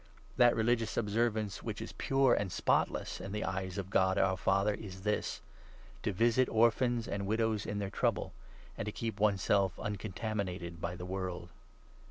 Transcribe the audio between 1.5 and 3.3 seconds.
which 27 is pure and spotless